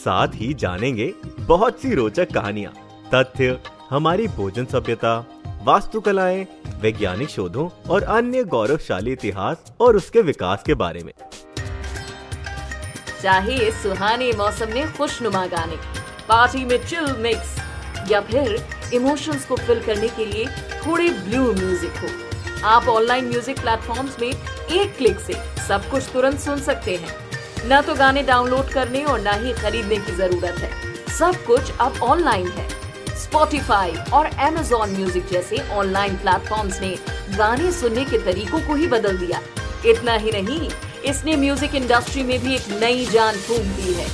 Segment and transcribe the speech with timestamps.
[0.00, 2.72] साथ ही जानेंगे बहुत सी रोचक कहानियाँ,
[3.14, 3.58] तथ्य,
[3.90, 5.18] हमारी भोजन सभ्यता,
[5.64, 6.46] वास्तुकलाएँ,
[6.80, 11.12] वैज्ञानिक शोधों और अन्य गौरवशाली इतिहास और उसके विकास के बारे में।
[13.22, 15.76] चाहे सुहाने मौसम में खुशनुमा गाने,
[16.28, 17.56] पार्टी में चिल मिक्स
[18.10, 18.56] या फिर
[18.94, 20.46] इमोशंस को फिल करने के लिए
[20.86, 22.08] थोड़े ब्लू म्यूज़िक हो।
[22.66, 25.34] आप ऑनलाइन म्यूज़िक प्लेटफॉर्म्स में एक क्लिक से
[25.68, 27.29] सब कुछ तुरंत सुन सकते हैं।
[27.64, 30.70] न तो गाने डाउनलोड करने और न ही खरीदने की ज़रूरत है।
[31.08, 32.68] सब कुछ अब ऑनलाइन है।
[33.20, 36.94] स्पॉटिफाई और एमेजोन म्यूज़िक जैसे ऑनलाइन प्लेटफॉर्म्स ने
[37.36, 39.40] गाने सुनने के तरीकों को ही बदल दिया।
[39.86, 40.70] इतना ही नहीं,
[41.04, 44.06] इसने म्यूज़िक इंडस्ट्री में भी एक नई जान फूंक दी है।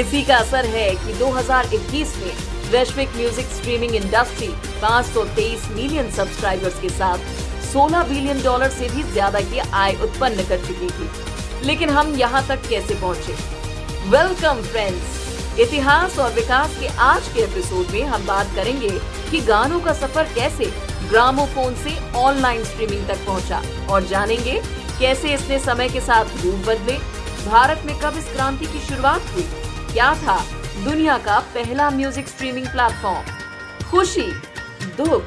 [0.00, 2.32] इसी का असर है कि 2021 में
[2.72, 4.48] वैश्विक music streaming industry
[4.82, 7.18] 523 million subscribers के साथ
[7.72, 11.08] 16 बिलियन डॉलर से भी ज़्यादा की आय उत्पन्न कर चुकी थी।
[11.64, 13.32] लेकिन हम यहाँ तक कैसे पहुँचे?
[14.08, 18.90] वेलकम फ्रेंड्स इतिहास और विकास के आज के एपिसोड में हम बात करेंगे
[19.30, 20.64] कि गानों का सफ़र कैसे
[21.08, 24.60] ग्रामोफोन से ऑनलाइन स्ट्रीमिंग तक पहुँचा और जानेंगे
[25.00, 26.98] कैसे इसने समय के साथ रूप बदले।
[27.46, 29.46] भारत में कब इस क्रांति की शुरुआत हुई?
[29.92, 30.38] क्या था
[30.84, 34.30] दुनिया का पहला म्यूज़िक स्ट्रीमिंग प्लेटफॉर्म खुशी,
[34.96, 35.24] दुख,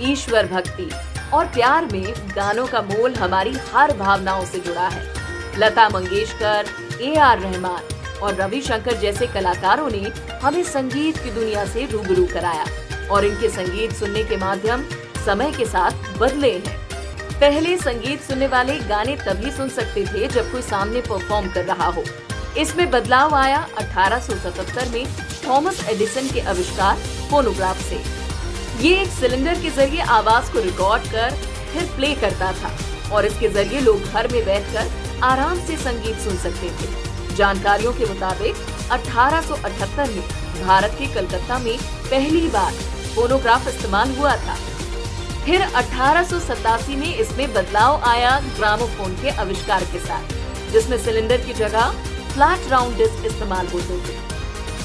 [0.00, 0.90] ईश्वर भक्ति
[1.34, 5.21] और प्यार में गानों का मोल हमारी हर भावनाओं से जुड़ा है।
[5.58, 6.68] लता मंगेशकर
[7.02, 12.64] ए आर रहमान और रविशंकर जैसे कलाकारों ने हमें संगीत की दुनिया से रूबरू कराया
[13.10, 14.84] और इनके संगीत सुनने के माध्यम
[15.26, 16.80] समय के साथ बदले हैं।
[17.40, 21.86] पहले संगीत सुनने वाले गाने तभी सुन सकते थे जब कोई सामने परफॉर्म कर रहा
[21.86, 22.04] हो।
[22.58, 25.04] इसमें बदलाव आया 1877 में
[25.46, 26.96] थॉमस एडिसन के आविष्कार
[27.30, 28.00] फोनोग्राफ से।
[28.80, 31.30] ये एक सिलेंडर के ज़रिए आवाज़ को रिकॉर्ड कर,
[31.72, 32.76] फिर प्ले करता था
[33.14, 34.90] और इसके ज़रिए लोग घर में बैठकर
[35.22, 38.54] आराम से संगीत सुन सकते थे। जानकारियों के मुताबिक
[38.92, 40.22] 1878 में
[40.66, 41.76] भारत के कलकत्ता में
[42.10, 42.72] पहली बार
[43.14, 44.56] फोनोग्राफ इस्तेमाल हुआ था।
[45.44, 50.34] फिर अठारह सौ सतासी में इसमें बदलाव आया ग्रामोफोन के आविष्कार के साथ,
[50.72, 51.90] जिसमें सिलेंडर की जगह
[52.34, 54.18] फ्लैट राउंड डिस्क इस्तेमाल होते थे।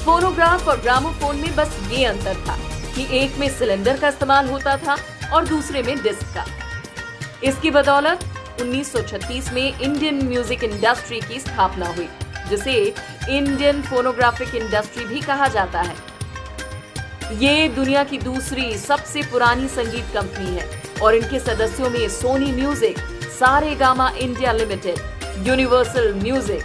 [0.04, 2.58] फोनोग्राफ और ग्रामोफोन में बस ये अंतर था
[2.94, 4.96] कि एक में सिलेंडर का इस्तेमाल होता था
[5.32, 6.44] और दूसरे में डिस्क का।
[7.44, 8.24] इसकी बदौलत
[8.58, 12.08] 1936 में इंडियन म्यूज़िक इंडस्ट्री की स्थापना हुई,
[12.48, 12.74] जिसे
[13.30, 15.96] इंडियन फोनोग्राफिक इंडस्ट्री भी कहा जाता है।
[17.40, 20.68] ये दुनिया की दूसरी सबसे पुरानी संगीत कंपनी है
[21.02, 22.98] और इनके सदस्यों में Sony music
[23.76, 26.62] Saregama India Limited Universal music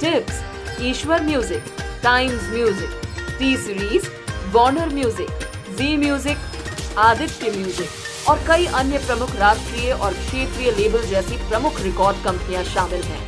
[0.00, 0.42] Tips
[0.82, 3.00] ईश्वर music Times music
[3.38, 4.08] T series
[4.52, 5.48] Warner music
[5.78, 7.99] Zee music Aditya music
[8.30, 13.20] और कई अन्य प्रमुख राष्ट्रीय और क्षेत्रीय लेबल जैसी प्रमुख रिकॉर्ड कंपनियाँ शामिल हैं।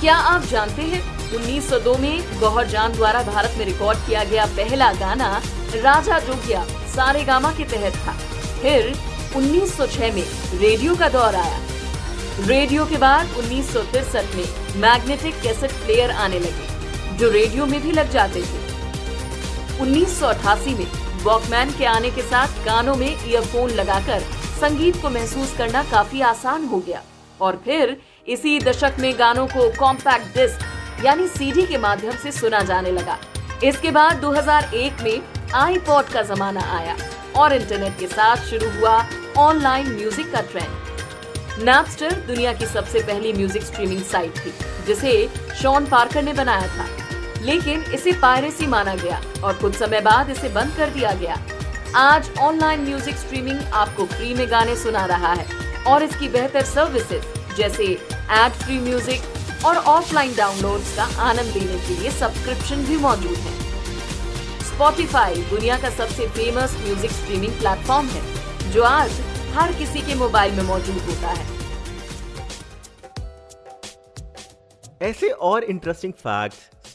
[0.00, 4.92] क्या आप जानते हैं 1902 में गौहर जान द्वारा भारत में रिकॉर्ड किया गया पहला
[4.92, 5.30] गाना
[5.76, 6.64] राजा जोगिया
[6.94, 8.12] सारे गामा के तहत था।
[8.60, 8.92] फिर
[9.36, 10.24] 1906 में
[10.60, 11.58] रेडियो का दौर आया।
[12.46, 13.74] रेडियो के बाद उन्नीस
[14.36, 18.64] में मैग्नेटिक कैसेट प्लेयर आने लगे, जो रेडियो में भी लग जाते थे।
[19.80, 20.86] 1988 में
[21.26, 24.20] वॉकमैन के आने के साथ कानों में ईयरफोन लगाकर
[24.60, 27.02] संगीत को महसूस करना काफ़ी आसान हो गया।
[27.40, 27.96] और फिर
[28.28, 33.18] इसी दशक में गानों को कॉम्पैक्ट डिस्क यानी सीडी के माध्यम से सुना जाने लगा।
[33.64, 36.96] इसके बाद 2001 में आईपॉड का जमाना आया
[37.36, 38.94] और इंटरनेट के साथ शुरू हुआ
[39.38, 44.52] ऑनलाइन म्यूज़िक का ट्रेंड नैपस्टर दुनिया की सबसे पहली म्यूज़िक स्ट्रीमिंग साइट थी,
[44.86, 45.28] जिसे
[45.62, 46.86] शॉन पार्कर ने बनाया था।
[47.42, 51.36] लेकिन इसे पायरेसी माना गया और कुछ समय बाद इसे बंद कर दिया गया।
[51.96, 55.46] आज ऑनलाइन म्यूज़िक स्ट्रीमिंग आपको फ्री में गाने सुना रहा है
[55.88, 61.94] और इसकी बेहतर सर्विसेज़ जैसे एड फ्री म्यूज़िक और ऑफलाइन डाउनलोड्स का आनंद लेने के
[61.94, 63.54] लिए सब्सक्रिप्शन भी मौजूद है।
[64.66, 69.20] स्पॉटिफाई दुनिया का सबसे फ़ेमस म्यूज़िक स्ट्रीमिंग प्लेटफॉर्म है जो आज
[69.54, 71.54] हर किसी के मोबाइल में मौजूद होता है।
[75.02, 76.58] ऐसे और interesting facts,